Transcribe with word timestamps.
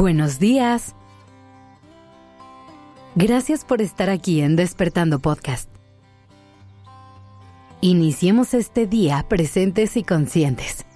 Buenos 0.00 0.38
días. 0.38 0.94
Gracias 3.16 3.66
por 3.66 3.82
estar 3.82 4.08
aquí 4.08 4.40
en 4.40 4.56
Despertando 4.56 5.18
Podcast. 5.18 5.68
Iniciemos 7.82 8.54
este 8.54 8.86
día 8.86 9.26
presentes 9.28 9.98
y 9.98 10.02
conscientes. 10.02 10.86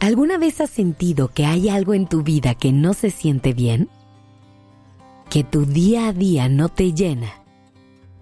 ¿Alguna 0.00 0.36
vez 0.36 0.60
has 0.60 0.68
sentido 0.68 1.28
que 1.28 1.46
hay 1.46 1.70
algo 1.70 1.94
en 1.94 2.06
tu 2.06 2.22
vida 2.22 2.54
que 2.54 2.70
no 2.70 2.92
se 2.92 3.08
siente 3.08 3.54
bien? 3.54 3.88
¿Que 5.30 5.44
tu 5.44 5.64
día 5.64 6.08
a 6.08 6.12
día 6.12 6.50
no 6.50 6.68
te 6.68 6.92
llena? 6.92 7.32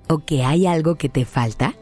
¿O 0.08 0.18
que 0.18 0.44
hay 0.44 0.68
algo 0.68 0.94
que 0.94 1.08
te 1.08 1.24
falta? 1.24 1.74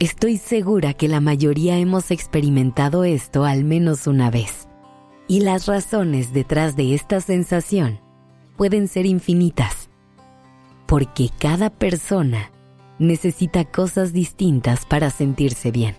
Estoy 0.00 0.38
segura 0.38 0.94
que 0.94 1.08
la 1.08 1.20
mayoría 1.20 1.76
hemos 1.76 2.10
experimentado 2.10 3.04
esto 3.04 3.44
al 3.44 3.64
menos 3.64 4.06
una 4.06 4.30
vez. 4.30 4.66
Y 5.28 5.40
las 5.40 5.66
razones 5.66 6.32
detrás 6.32 6.74
de 6.74 6.94
esta 6.94 7.20
sensación 7.20 8.00
pueden 8.56 8.88
ser 8.88 9.04
infinitas. 9.04 9.90
Porque 10.86 11.28
cada 11.38 11.68
persona 11.68 12.50
necesita 12.98 13.66
cosas 13.66 14.14
distintas 14.14 14.86
para 14.86 15.10
sentirse 15.10 15.70
bien. 15.70 15.96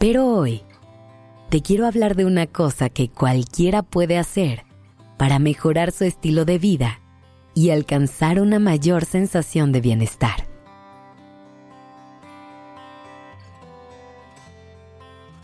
Pero 0.00 0.26
hoy 0.26 0.62
te 1.48 1.62
quiero 1.62 1.86
hablar 1.86 2.16
de 2.16 2.24
una 2.24 2.48
cosa 2.48 2.88
que 2.88 3.08
cualquiera 3.08 3.84
puede 3.84 4.18
hacer 4.18 4.64
para 5.16 5.38
mejorar 5.38 5.92
su 5.92 6.02
estilo 6.02 6.44
de 6.44 6.58
vida 6.58 6.98
y 7.54 7.70
alcanzar 7.70 8.40
una 8.40 8.58
mayor 8.58 9.04
sensación 9.04 9.70
de 9.70 9.80
bienestar. 9.80 10.49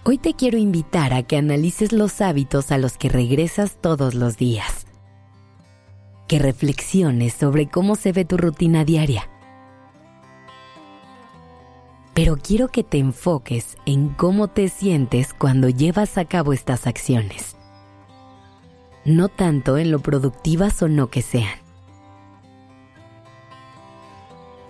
Hoy 0.08 0.18
te 0.18 0.34
quiero 0.34 0.56
invitar 0.56 1.12
a 1.12 1.24
que 1.24 1.36
analices 1.36 1.90
los 1.90 2.20
hábitos 2.20 2.70
a 2.70 2.78
los 2.78 2.96
que 2.96 3.08
regresas 3.08 3.78
todos 3.80 4.14
los 4.14 4.36
días. 4.36 4.86
Que 6.28 6.38
reflexiones 6.38 7.34
sobre 7.34 7.66
cómo 7.66 7.96
se 7.96 8.12
ve 8.12 8.24
tu 8.24 8.36
rutina 8.36 8.84
diaria. 8.84 9.28
Pero 12.14 12.36
quiero 12.36 12.68
que 12.68 12.84
te 12.84 12.98
enfoques 12.98 13.78
en 13.84 14.10
cómo 14.10 14.46
te 14.46 14.68
sientes 14.68 15.34
cuando 15.34 15.70
llevas 15.70 16.18
a 16.18 16.24
cabo 16.24 16.52
estas 16.52 16.86
acciones. 16.86 17.56
No 19.04 19.28
tanto 19.28 19.76
en 19.76 19.90
lo 19.90 19.98
productivas 19.98 20.80
o 20.82 20.88
no 20.88 21.10
que 21.10 21.22
sean. 21.22 21.58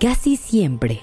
Casi 0.00 0.38
siempre, 0.38 1.02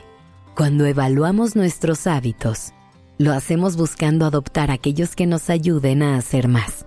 cuando 0.55 0.87
evaluamos 0.87 1.55
nuestros 1.55 2.07
hábitos, 2.07 2.73
lo 3.17 3.31
hacemos 3.31 3.77
buscando 3.77 4.25
adoptar 4.25 4.71
aquellos 4.71 5.15
que 5.15 5.27
nos 5.27 5.49
ayuden 5.49 6.01
a 6.01 6.17
hacer 6.17 6.47
más, 6.47 6.85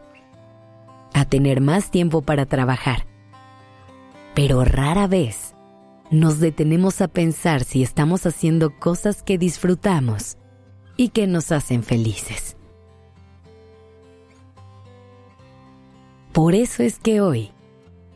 a 1.15 1.25
tener 1.25 1.61
más 1.61 1.91
tiempo 1.91 2.23
para 2.23 2.47
trabajar. 2.47 3.07
Pero 4.35 4.65
rara 4.65 5.07
vez 5.07 5.55
nos 6.11 6.41
detenemos 6.41 7.01
a 7.01 7.09
pensar 7.09 7.65
si 7.65 7.83
estamos 7.83 8.27
haciendo 8.27 8.77
cosas 8.79 9.23
que 9.23 9.39
disfrutamos 9.39 10.37
y 10.97 11.11
que 11.11 11.27
nos 11.27 11.53
hacen 11.53 11.83
felices. 11.83 12.57
Por 16.33 16.55
eso 16.55 16.83
es 16.83 16.99
que 16.99 17.21
hoy 17.21 17.53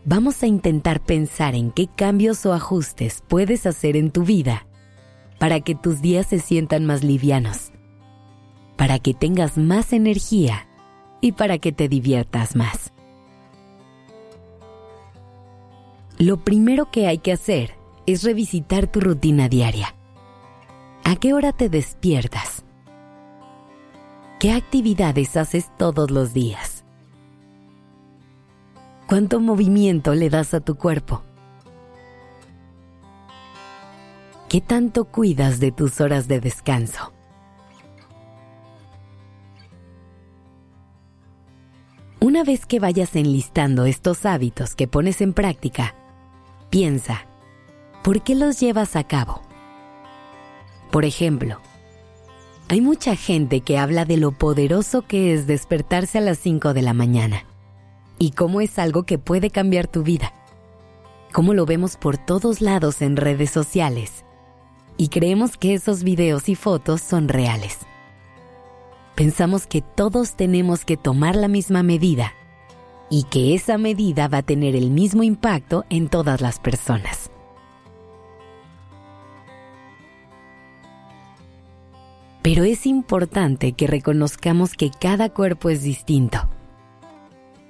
vamos 0.04 0.42
a 0.42 0.46
intentar 0.46 1.00
pensar 1.00 1.54
en 1.54 1.70
qué 1.70 1.86
cambios 1.86 2.44
o 2.44 2.52
ajustes 2.52 3.22
puedes 3.28 3.66
hacer 3.66 3.96
en 3.96 4.10
tu 4.10 4.24
vida 4.24 4.66
para 5.38 5.60
que 5.60 5.74
tus 5.74 6.02
días 6.02 6.26
se 6.26 6.38
sientan 6.38 6.84
más 6.84 7.02
livianos 7.02 7.69
para 8.80 8.98
que 8.98 9.12
tengas 9.12 9.58
más 9.58 9.92
energía 9.92 10.66
y 11.20 11.32
para 11.32 11.58
que 11.58 11.70
te 11.70 11.86
diviertas 11.86 12.56
más. 12.56 12.94
Lo 16.16 16.38
primero 16.38 16.90
que 16.90 17.06
hay 17.06 17.18
que 17.18 17.30
hacer 17.30 17.74
es 18.06 18.22
revisitar 18.22 18.86
tu 18.86 19.00
rutina 19.00 19.50
diaria. 19.50 19.94
¿A 21.04 21.16
qué 21.16 21.34
hora 21.34 21.52
te 21.52 21.68
despiertas? 21.68 22.64
¿Qué 24.38 24.50
actividades 24.50 25.36
haces 25.36 25.70
todos 25.76 26.10
los 26.10 26.32
días? 26.32 26.86
¿Cuánto 29.06 29.40
movimiento 29.40 30.14
le 30.14 30.30
das 30.30 30.54
a 30.54 30.60
tu 30.60 30.76
cuerpo? 30.76 31.22
¿Qué 34.48 34.62
tanto 34.62 35.04
cuidas 35.04 35.60
de 35.60 35.70
tus 35.70 36.00
horas 36.00 36.28
de 36.28 36.40
descanso? 36.40 37.12
Una 42.40 42.52
vez 42.52 42.64
que 42.64 42.80
vayas 42.80 43.16
enlistando 43.16 43.84
estos 43.84 44.24
hábitos 44.24 44.74
que 44.74 44.88
pones 44.88 45.20
en 45.20 45.34
práctica, 45.34 45.94
piensa, 46.70 47.26
¿por 48.02 48.22
qué 48.22 48.34
los 48.34 48.58
llevas 48.58 48.96
a 48.96 49.04
cabo? 49.04 49.42
Por 50.90 51.04
ejemplo, 51.04 51.60
hay 52.68 52.80
mucha 52.80 53.14
gente 53.14 53.60
que 53.60 53.76
habla 53.76 54.06
de 54.06 54.16
lo 54.16 54.32
poderoso 54.32 55.02
que 55.02 55.34
es 55.34 55.46
despertarse 55.46 56.16
a 56.16 56.22
las 56.22 56.38
5 56.38 56.72
de 56.72 56.80
la 56.80 56.94
mañana 56.94 57.44
y 58.18 58.30
cómo 58.30 58.62
es 58.62 58.78
algo 58.78 59.02
que 59.02 59.18
puede 59.18 59.50
cambiar 59.50 59.86
tu 59.86 60.02
vida. 60.02 60.32
Cómo 61.34 61.52
lo 61.52 61.66
vemos 61.66 61.98
por 61.98 62.16
todos 62.16 62.62
lados 62.62 63.02
en 63.02 63.18
redes 63.18 63.50
sociales 63.50 64.24
y 64.96 65.08
creemos 65.08 65.58
que 65.58 65.74
esos 65.74 66.04
videos 66.04 66.48
y 66.48 66.54
fotos 66.54 67.02
son 67.02 67.28
reales 67.28 67.80
pensamos 69.20 69.66
que 69.66 69.82
todos 69.82 70.34
tenemos 70.34 70.86
que 70.86 70.96
tomar 70.96 71.36
la 71.36 71.46
misma 71.46 71.82
medida 71.82 72.32
y 73.10 73.24
que 73.24 73.54
esa 73.54 73.76
medida 73.76 74.28
va 74.28 74.38
a 74.38 74.42
tener 74.42 74.74
el 74.74 74.88
mismo 74.90 75.22
impacto 75.22 75.84
en 75.90 76.08
todas 76.08 76.40
las 76.40 76.58
personas. 76.58 77.30
Pero 82.40 82.64
es 82.64 82.86
importante 82.86 83.72
que 83.72 83.86
reconozcamos 83.86 84.72
que 84.72 84.90
cada 84.90 85.28
cuerpo 85.28 85.68
es 85.68 85.82
distinto, 85.82 86.48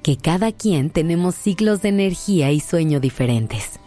que 0.04 0.16
cada 0.16 0.52
quien 0.52 0.88
tenemos 0.88 1.34
ciclos 1.34 1.82
de 1.82 1.88
energía 1.88 2.52
y 2.52 2.60
sueño 2.60 3.00
diferentes, 3.00 3.80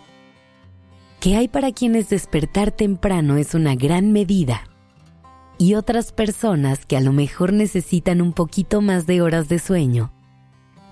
que 1.22 1.38
hay 1.38 1.47
para 1.47 1.72
quienes 1.72 2.09
despertar 2.09 2.72
temprano 2.72 3.38
es 3.38 3.53
una 3.53 3.75
gran 3.75 4.12
medida 4.12 4.63
y 5.63 5.75
otras 5.75 6.12
personas 6.12 6.85
que 6.85 6.97
a 6.97 7.00
lo 7.00 7.13
mejor 7.13 7.53
necesitan 7.53 8.22
un 8.22 8.34
poquito 8.34 8.81
más 8.81 9.07
de 9.07 9.22
horas 9.22 9.47
de 9.47 9.59
sueño 9.59 10.12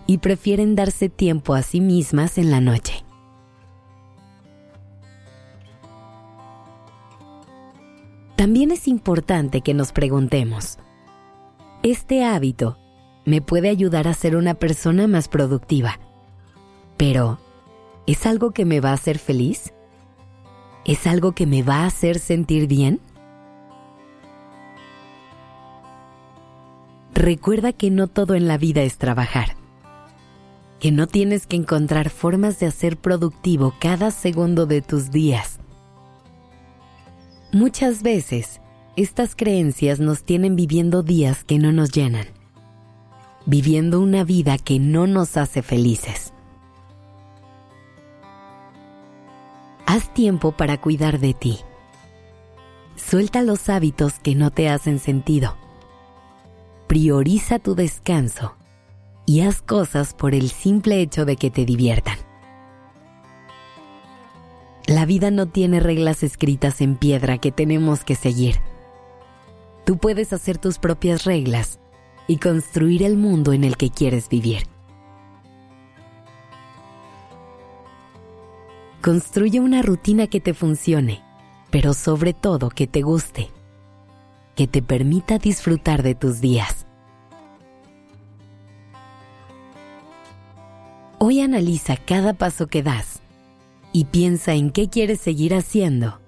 y 0.08 0.20
prefieren 0.20 0.76
darse 0.76 1.10
tiempo 1.10 1.56
a 1.56 1.62
sí 1.62 1.82
mismas 1.82 2.38
en 2.38 2.52
la 2.52 2.62
noche. 2.62 3.04
También 8.38 8.72
es 8.72 8.88
importante 8.88 9.60
que 9.60 9.74
nos 9.74 9.92
preguntemos, 9.92 10.78
¿este 11.84 12.24
hábito 12.24 12.78
me 13.26 13.42
puede 13.42 13.68
ayudar 13.68 14.08
a 14.08 14.14
ser 14.14 14.38
una 14.38 14.54
persona 14.54 15.06
más 15.06 15.28
productiva? 15.28 16.00
Pero, 16.96 17.40
¿es 18.08 18.26
algo 18.26 18.52
que 18.52 18.64
me 18.64 18.80
va 18.80 18.92
a 18.92 18.94
hacer 18.94 19.20
feliz? 19.20 19.74
¿Es 20.86 21.08
algo 21.08 21.34
que 21.34 21.46
me 21.46 21.62
va 21.62 21.80
a 21.80 21.88
hacer 21.88 22.20
sentir 22.20 22.68
bien? 22.68 23.02
Recuerda 27.22 27.72
que 27.72 27.92
no 27.92 28.08
todo 28.08 28.36
en 28.36 28.48
la 28.48 28.58
vida 28.58 28.82
es 28.82 28.98
trabajar, 28.98 29.56
que 30.80 30.92
no 30.92 31.08
tienes 31.08 31.46
que 31.46 31.56
encontrar 31.56 32.10
formas 32.10 32.60
de 32.60 32.66
hacer 32.66 32.98
productivo 32.98 33.76
cada 33.80 34.12
segundo 34.12 34.66
de 34.66 34.82
tus 34.82 35.12
días. 35.12 35.60
Muchas 37.54 38.02
veces, 38.02 38.60
estas 38.96 39.36
creencias 39.36 40.00
nos 40.00 40.24
tienen 40.24 40.56
viviendo 40.56 41.04
días 41.04 41.44
que 41.44 41.60
no 41.60 41.72
nos 41.72 41.92
llenan, 41.92 42.26
viviendo 43.46 44.00
una 44.02 44.24
vida 44.24 44.58
que 44.58 44.80
no 44.80 45.06
nos 45.06 45.38
hace 45.38 45.62
felices. 45.62 46.34
Haz 49.86 50.12
tiempo 50.14 50.54
para 50.54 50.80
cuidar 50.80 51.20
de 51.20 51.34
ti. 51.34 51.60
Suelta 52.96 53.44
los 53.44 53.70
hábitos 53.70 54.14
que 54.20 54.36
no 54.36 54.52
te 54.52 54.70
hacen 54.70 55.00
sentido 55.00 55.61
prioriza 56.92 57.58
tu 57.58 57.74
descanso 57.74 58.58
y 59.26 59.40
haz 59.44 59.62
cosas 59.62 60.14
por 60.14 60.36
el 60.36 60.50
simple 60.50 61.00
hecho 61.00 61.24
de 61.24 61.38
que 61.38 61.50
te 61.50 61.64
diviertan. 61.64 62.18
La 64.88 65.06
vida 65.06 65.32
no 65.32 65.46
tiene 65.46 65.80
reglas 65.80 66.22
escritas 66.22 66.82
en 66.82 66.98
piedra 66.98 67.38
que 67.38 67.54
tenemos 67.54 68.04
que 68.04 68.16
seguir. 68.16 68.58
Tú 69.86 70.00
puedes 70.00 70.34
hacer 70.34 70.58
tus 70.58 70.80
propias 70.80 71.24
reglas 71.24 71.80
y 72.28 72.40
construir 72.40 73.04
el 73.04 73.16
mundo 73.16 73.54
en 73.54 73.64
el 73.64 73.78
que 73.78 73.90
quieres 73.90 74.28
vivir. 74.28 74.64
Construye 79.02 79.62
una 79.62 79.82
rutina 79.82 80.28
que 80.28 80.42
te 80.42 80.54
funcione 80.54 81.24
pero 81.72 81.94
sobre 81.94 82.34
todo 82.34 82.70
que 82.70 82.86
te 82.86 83.02
guste, 83.02 83.50
que 84.56 84.68
te 84.68 84.82
permita 84.82 85.38
disfrutar 85.38 86.04
de 86.04 86.16
tus 86.16 86.42
días. 86.42 86.86
Hoy 91.20 91.42
analiza 91.42 91.98
cada 91.98 92.34
paso 92.34 92.68
que 92.68 92.82
das 92.82 93.22
y 93.94 94.06
piensa 94.06 94.54
en 94.54 94.72
qué 94.72 94.90
quieres 94.90 95.22
seguir 95.22 95.54
haciendo 95.54 96.20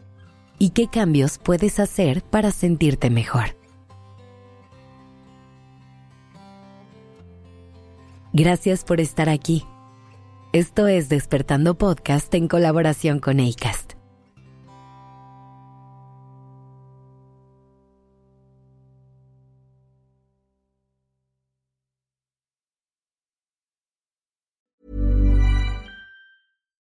y 0.60 0.70
qué 0.70 0.88
cambios 0.88 1.40
puedes 1.40 1.80
hacer 1.80 2.22
para 2.24 2.52
sentirte 2.52 3.10
mejor. 3.10 3.58
Gracias 8.34 8.84
por 8.84 9.00
estar 9.00 9.30
aquí. 9.30 9.64
Esto 10.54 10.88
es 10.88 11.10
Despertando 11.10 11.76
Podcast 11.76 12.34
en 12.36 12.48
colaboración 12.48 13.20
con 13.20 13.40
ACAST. 13.40 13.93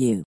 you. 0.00 0.24